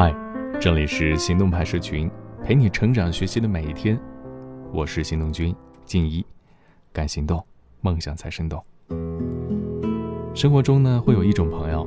[0.00, 0.14] 嗨，
[0.60, 2.08] 这里是行动派社群，
[2.44, 3.98] 陪你成长学习的每一天。
[4.72, 5.52] 我是行动君
[5.84, 6.24] 静怡，
[6.92, 7.44] 敢行动，
[7.80, 8.64] 梦想才生动。
[10.36, 11.84] 生活中呢，会有一种朋友，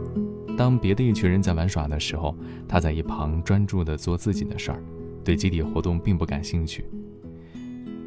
[0.58, 2.36] 当别的一群人在玩耍的时候，
[2.68, 4.84] 他在一旁专注的做自己的事儿，
[5.24, 6.84] 对集体活动并不感兴趣。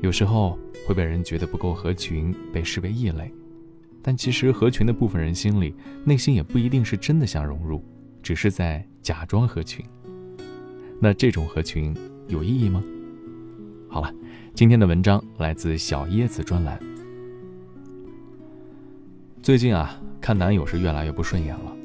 [0.03, 3.33] 有时候会被人觉得不够合群，被视为异类。
[4.03, 5.75] 但其实合群的部分人心里，
[6.05, 7.83] 内心也不一定是真的想融入，
[8.25, 9.85] 只是在假装合群。
[10.99, 11.95] 那这种合群
[12.27, 12.83] 有意义吗？
[13.87, 14.11] 好了，
[14.55, 16.81] 今天的文章来自小椰子专栏。
[19.43, 21.77] 最近啊，看男友是越来越不顺眼了。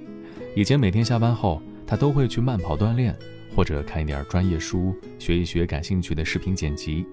[0.56, 3.14] 以前每天下班后，他都会去慢跑锻炼，
[3.54, 7.06] 或者看一点专业书，学一学感兴趣的视频剪辑。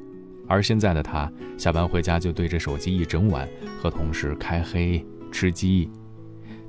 [0.47, 3.49] 而现在的他，下班回家就对着手机一整晚，
[3.83, 5.91] 和同事开黑吃鸡，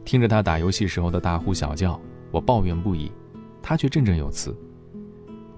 [0.04, 3.12] 听着他打游戏时候的大呼小叫，我抱怨不已。
[3.62, 4.56] 他却振振有词：“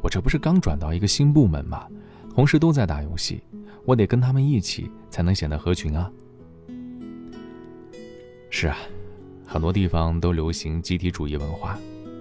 [0.02, 1.86] 我这不是刚转到一个新部门吗？
[2.34, 3.44] 同事都在打游戏，
[3.86, 6.12] 我得跟他们一起才能显得合群啊。”
[8.50, 8.78] 是啊，
[9.46, 11.78] 很多地方都流行集体主义文化，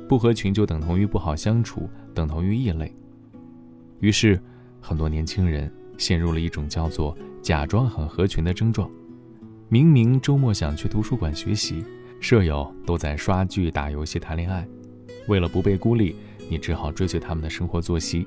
[0.06, 2.94] 不合群就等同于不好相处，等同于异类。
[4.00, 4.38] 于是，
[4.78, 8.90] 很多年轻人陷入了一种叫做“假装很合群”的症状。
[9.70, 11.82] 明明周末想去图书馆学习，
[12.20, 14.66] 舍友都在刷剧、打游戏、谈恋爱。
[15.28, 16.16] 为了不被孤立，
[16.48, 18.26] 你只好追随他们的生活作息。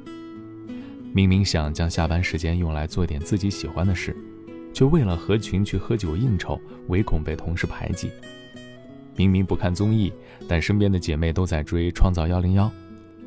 [1.13, 4.15] 明明想将下班时间用来做点自己喜欢的事，
[4.73, 8.09] 却为了合群去喝酒应酬，唯恐被同事排挤。
[9.17, 10.11] 明明不看综艺，
[10.47, 12.65] 但身边的姐妹都在追《创造幺零幺》，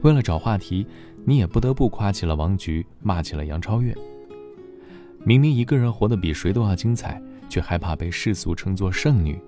[0.00, 0.86] 为了找话题，
[1.24, 3.94] 你也不得不夸起了王菊，骂起了杨超越。
[5.24, 9.38] 明明一个人活得比谁都要精彩，却害怕被世俗称作剩女，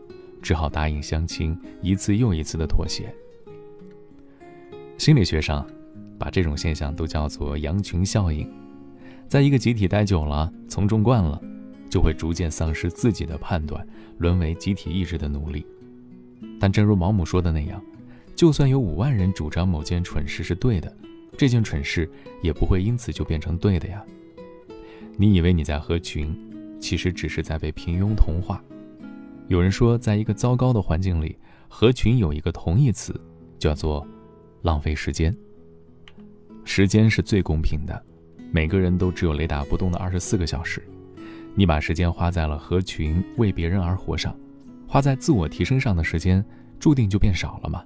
[0.47, 3.13] 只好答应相亲，一次又一次的妥协。
[4.97, 5.67] 心理学上，
[6.17, 8.49] 把这种现象都叫做羊群效应。
[9.27, 11.43] 在一个集体待久了，从众惯了，
[11.91, 13.85] 就会逐渐丧失自己的判断，
[14.19, 15.67] 沦为集体意志的奴隶。
[16.61, 17.83] 但正如毛姆说的那样，
[18.37, 20.97] 就算有五万人主张某件蠢事是对的，
[21.37, 22.09] 这件蠢事
[22.41, 24.01] 也不会因此就变成对的呀。
[25.17, 26.33] 你以为你在合群，
[26.79, 28.63] 其实只是在被平庸同化。
[29.49, 33.19] 有人说，在一个糟糕的环境里，合群有一个同义词，
[33.59, 34.07] 叫做。
[34.63, 35.33] 浪费时间。
[36.65, 38.05] 时间是最公平的，
[38.51, 40.83] 每个人都只有雷打不动的二十四个小时。
[41.55, 44.37] 你把时间花在了合群、为别人而活上，
[44.89, 46.45] 花在自我提升上的时间，
[46.81, 47.85] 注定就变少了吗？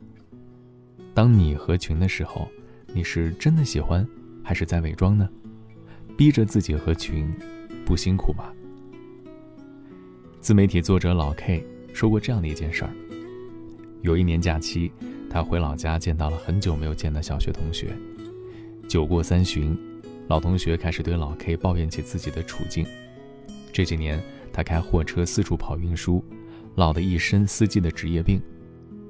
[1.12, 2.48] 当你合群的时候，
[2.94, 4.06] 你是真的喜欢，
[4.42, 5.28] 还是在伪装呢？
[6.16, 7.30] 逼着自己合群，
[7.84, 8.44] 不辛苦吗？
[10.50, 12.90] 自媒体作者老 K 说过这样的一件事儿：
[14.02, 14.90] 有一年假期。
[15.30, 17.96] 他回老家见到了很久没有见的小学同学，
[18.88, 19.78] 酒过三巡，
[20.26, 22.84] 老同学开始对老 K 抱怨起自己的处境。
[23.72, 24.20] 这几年
[24.52, 26.20] 他开货车四处跑运输，
[26.74, 28.42] 落得一身司机的职业病。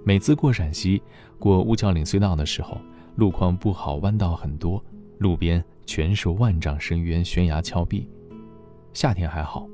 [0.04, 1.00] 每次过陕西、
[1.38, 2.78] 过乌桥岭隧道的时候，
[3.16, 4.84] 路况不好，弯道很多，
[5.16, 8.06] 路边全是万丈深渊、悬崖峭壁。
[8.92, 9.66] 夏天还好，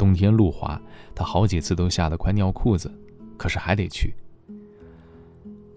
[0.00, 0.80] 冬天路滑，
[1.14, 2.90] 他好几次都吓得快尿裤子，
[3.36, 4.14] 可是还得去。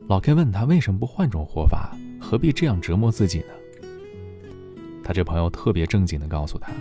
[0.07, 3.89] 老 K 问他为什么不换种活法，何必这样折磨自己呢？
[5.03, 6.71] 他这朋友特别正经地告诉他：“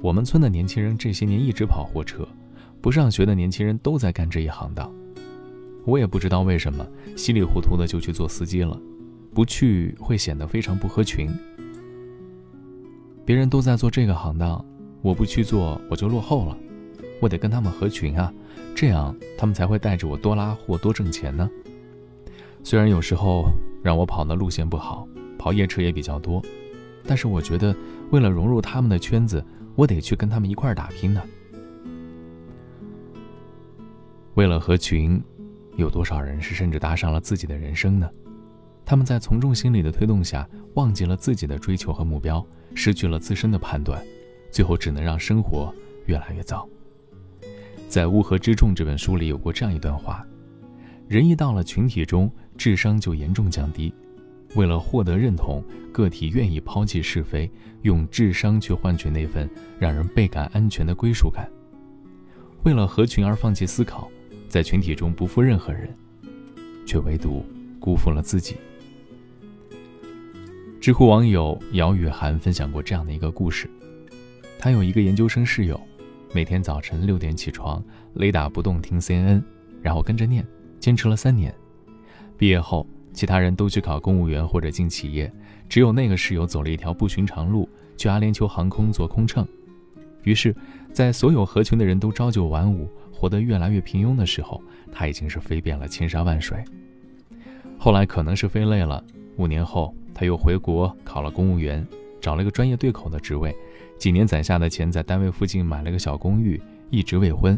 [0.00, 2.26] 我们村的年轻人这些年一直跑货车，
[2.80, 4.90] 不上学的年轻人都在干这一行当。
[5.84, 6.86] 我也不知道为什么
[7.18, 8.80] 稀里糊涂的就去做司机了，
[9.34, 11.28] 不去会显得非常不合群。
[13.26, 14.64] 别人都在做这个行当，
[15.06, 16.58] 我不去做我就落后了，
[17.20, 18.34] 我得跟他们合群啊，
[18.74, 21.48] 这样他们才会带着我多拉货多挣钱呢。”
[22.64, 23.44] 虽然有时候
[23.84, 25.06] 让我跑的路线不好，
[25.38, 26.42] 跑夜车也比较多，
[27.06, 27.72] 但是我觉得
[28.10, 29.44] 为了融入他们的圈子，
[29.76, 31.22] 我得去跟他们一块儿打拼呢。
[34.34, 35.22] 为了合群，
[35.76, 38.10] 有多少人是甚至搭上了自己的人生呢？
[38.84, 42.44] 他们在从众心理的推动下，忘记了自己的追求和目标，
[42.74, 44.04] 失去了自身的判断，
[44.56, 45.70] 最后只能让生活
[46.06, 46.66] 越来越糟。
[47.90, 50.26] 在《乌合之众》这本书里有过这样一段话：
[51.06, 52.32] 人一到了群体中。
[52.56, 53.92] 智商就严重降低。
[54.54, 55.62] 为了获得认同，
[55.92, 57.50] 个体愿意抛弃是非，
[57.82, 59.46] 用智商去换取那份
[59.78, 61.46] 让人倍感安全的归属感。
[62.62, 64.10] 为了合群而放弃思考，
[64.48, 65.92] 在群体中不负任何人，
[66.86, 67.44] 却唯独
[67.78, 68.56] 辜负了自己。
[70.80, 73.68] 知乎网友姚雨涵分享过这样的一个故事：
[74.66, 75.80] 他有一个研究生室友，
[76.32, 77.80] 每天早晨六点起床，
[78.14, 79.40] 雷打不动听 CNN，
[79.80, 80.44] 然后跟着念，
[80.80, 81.54] 坚持了三年。
[82.36, 85.32] 毕业后，其他人都去考公务员或者进企业，
[85.68, 89.46] 只有那个室友走了一条不寻常路，去阿联酋航空做空乘。
[90.24, 90.52] 于是，
[90.92, 94.60] 在所有合群的人都朝九晚五，活得越来越平庸的时候，
[94.90, 96.58] 他已经是飞遍了千山万水。
[97.78, 99.04] 后来可能是飞累了，
[99.36, 101.86] 五年后他又回国考了公务员，
[102.26, 103.56] 找了个专业对口的职位，
[103.96, 107.56] 几年攒下的钱在单位附近买了个小公寓，一直未婚。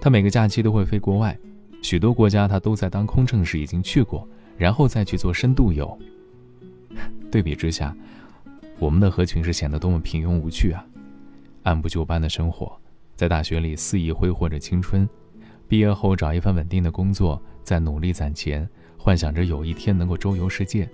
[0.00, 1.38] 他每个假期都会飞国外，
[1.80, 4.28] 许多国家他都在当空乘时已经去过，
[4.58, 5.96] 然后再去做深度游。
[7.30, 7.96] 对比之下，
[8.80, 10.84] 我们的合群是显得多么平庸无趣啊！
[11.62, 12.76] 按部就班的生活，
[13.14, 15.08] 在大学里肆意挥霍着青春，
[15.68, 18.68] 毕业后找一份稳定的工作，再努力攒钱。
[18.98, 20.90] 幻想着有一天能够周游世界，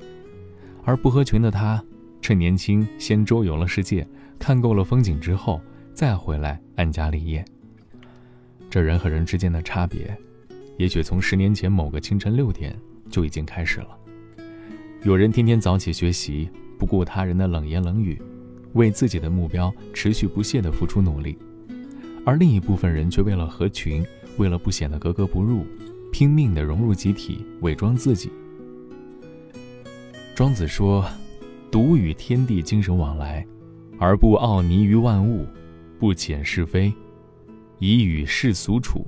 [0.84, 1.82] 而不合群的他，
[2.20, 4.06] 趁年轻先周游了世界，
[4.38, 5.60] 看够了风景之后，
[5.94, 7.44] 再回来安家立业。
[8.68, 10.16] 这人和人之间的差别，
[10.76, 12.76] 也许从十年前某个清晨六点
[13.08, 13.96] 就已经开始了。
[15.04, 18.20] 有人天天早起学习，不顾他人的冷言冷语，
[18.72, 21.36] 为自己的目标持续不懈地付出努力；
[22.24, 24.04] 而另一部分人却为了合群，
[24.36, 25.64] 为了不显得格格不入。
[26.12, 28.30] 拼命地融入集体，伪装自己。
[30.34, 31.04] 庄子说
[31.70, 33.46] ：“独与天地精神往来，
[33.98, 35.46] 而不傲泥于万物，
[35.98, 36.92] 不遣是非，
[37.78, 39.06] 以与世俗处。”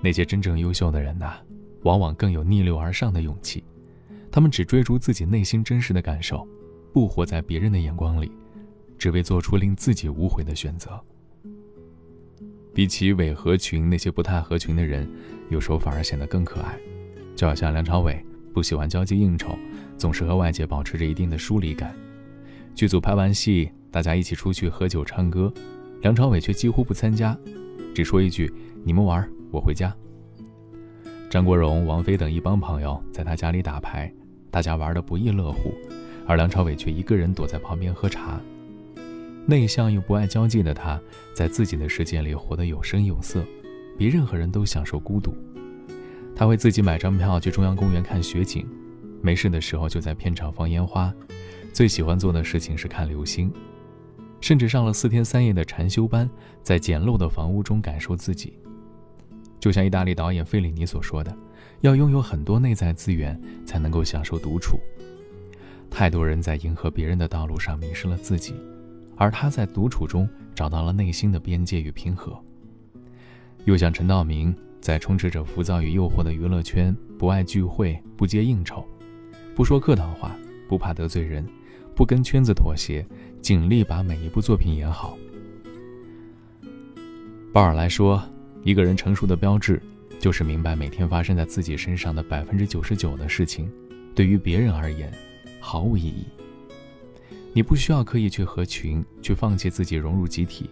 [0.00, 1.34] 那些真正优秀的人呐，
[1.82, 3.62] 往往更有逆流而上的勇气。
[4.30, 6.46] 他们只追逐自己内心真实的感受，
[6.92, 8.32] 不活在别人的眼光里，
[8.98, 10.98] 只为做出令自己无悔的选择。
[12.74, 15.06] 比起伪合群，那些不太合群的人，
[15.50, 16.78] 有时候反而显得更可爱。
[17.36, 19.54] 就好像梁朝伟不喜欢交际应酬，
[20.02, 21.94] 总是和外界保持着一定的疏离感。
[22.74, 25.52] 剧组拍完戏，大家一起出去喝酒唱歌，
[26.00, 27.38] 梁朝伟却几乎不参加，
[27.94, 28.52] 只说一句
[28.82, 29.94] ：“你们玩，我回家。”
[31.30, 34.12] 张国荣、王菲等一帮朋友在他家里打牌，
[34.50, 35.72] 大家玩得不亦乐乎，
[36.26, 38.40] 而梁朝伟却一个人躲在旁边喝茶。
[39.46, 41.00] 内向又不爱交际的他，
[41.32, 43.44] 在自己的世界里活得有声有色，
[43.96, 45.32] 比任何人都享受孤独。
[46.34, 48.66] 他会自己买张票去中央公园看雪景，
[49.22, 51.14] 没事的时候就在片场放烟花。
[51.72, 53.50] 最喜欢做的事情是看流星，
[54.40, 56.28] 甚至上了四天三夜的禅修班，
[56.62, 58.52] 在简陋的房屋中感受自己。
[59.58, 61.34] 就像意大利导演费里尼所说的
[61.80, 64.78] ：“要拥有很多内在资源，才能够享受独处。”
[65.88, 68.54] 太多人在迎合别人的道路上迷失了自己。
[69.14, 72.36] 而他在独处中找到了内心的边界与平和。
[73.66, 78.84] 又像陈道明，在充斥着浮躁与诱惑的娱乐圈，不爱聚会，不接应酬，
[79.54, 80.36] 不说客套话，
[80.68, 81.46] 不怕得罪人，
[81.94, 83.04] 不跟圈子妥协，
[83.40, 85.16] 尽力把每一部作品演好。
[87.52, 88.22] 鲍尔来说，
[88.64, 89.80] 一个人成熟的标志，
[90.18, 93.70] 就是明白每天发生在自己身上的百分之九十九的事情，
[94.14, 95.12] 对于别人而言，
[95.60, 96.24] 毫无意义。
[97.52, 100.70] 你不需要刻意去合群，去放弃自己融入集体，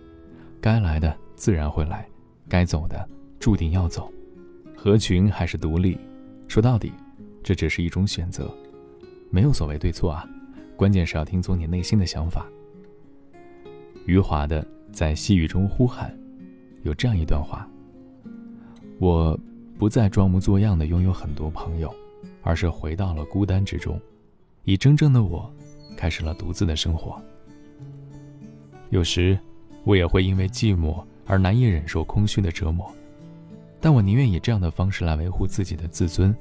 [0.58, 2.08] 该来的自然会来，
[2.48, 3.06] 该走的
[3.38, 4.10] 注定要走。
[4.74, 5.98] 合群还是独立，
[6.48, 6.90] 说到底，
[7.42, 8.50] 这只是一种选择，
[9.30, 10.28] 没有所谓对错啊，
[10.76, 12.46] 关键是要听从你内心的想法。
[14.06, 16.12] 余华的在细雨中呼喊，
[16.82, 17.68] 有这样一段话：
[18.98, 19.38] 我
[19.78, 21.94] 不再装模作样的拥有很多朋友，
[22.42, 24.00] 而是回到了孤单之中，
[24.64, 25.50] 以真正的我。
[25.96, 27.20] 开始了独自的生活。
[28.88, 29.38] 有时，
[29.84, 32.90] 我也会因为寂寞而难以忍受空虚的折磨，
[33.82, 36.34] 但我宁愿以这样的方式来维护自己的自尊，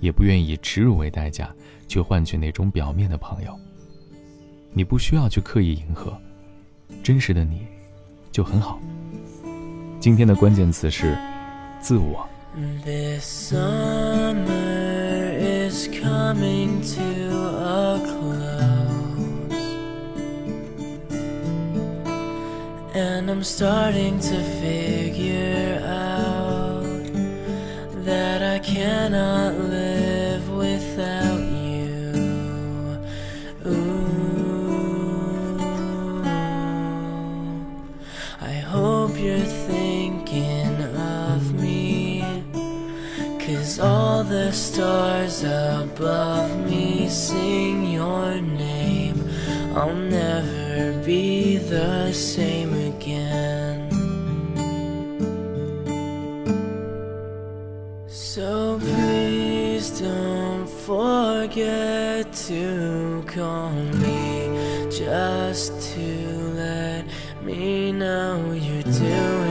[0.00, 1.54] 也不愿以耻辱为代价
[1.86, 3.58] 去换取那种表面的朋友。
[4.72, 6.16] 你不需要去刻意迎合，
[7.02, 7.66] 真实的你，
[8.32, 8.80] 就很好。
[9.98, 11.16] 今天的关键词是
[11.80, 12.28] 自我。
[22.92, 26.84] And I'm starting to figure out
[28.04, 29.89] that I cannot live
[39.66, 42.24] thinking of me.
[43.38, 49.28] Cause all the stars above me sing your name.
[49.74, 53.90] I'll never be the same again.
[58.08, 66.59] So please don't forget to call me just to
[67.42, 69.49] me know you're doing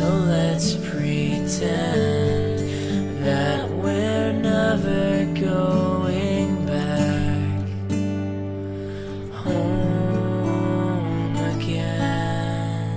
[0.00, 1.60] So let's pretend
[3.22, 7.68] that we're never going back
[9.44, 12.96] home again.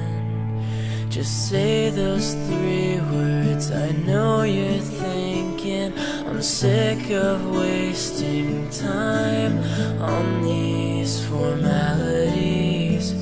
[1.10, 3.69] Just say those three words.
[3.72, 5.91] I know you're thinking
[6.25, 9.60] I'm sick of wasting time
[10.01, 13.13] on these formalities.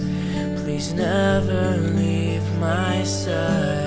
[0.61, 2.10] Please never leave
[2.61, 3.81] my side.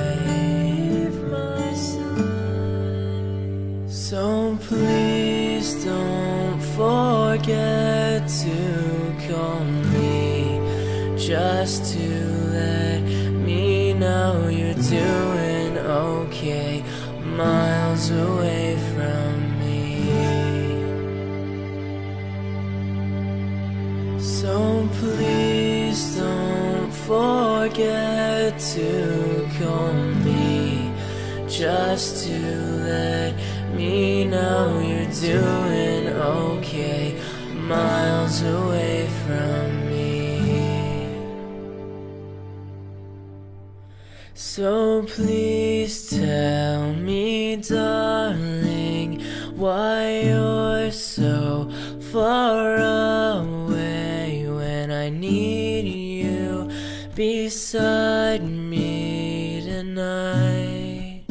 [4.14, 10.60] So please don't forget to call me
[11.18, 12.06] just to
[12.52, 13.02] let
[13.46, 16.84] me know you're doing okay
[17.36, 19.84] miles away from me.
[24.20, 28.13] So please don't forget
[28.73, 29.92] to call
[30.25, 30.90] me
[31.47, 32.38] just to
[32.83, 33.35] let
[33.75, 37.21] me know you're doing okay
[37.52, 41.14] miles away from me.
[44.33, 49.21] So please tell me, darling,
[49.54, 51.71] why you're so
[52.11, 52.93] far away
[57.54, 61.23] beside me tonight.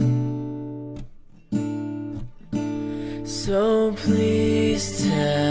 [3.25, 5.42] So please tell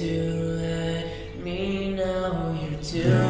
[0.00, 3.29] to let me know you're doing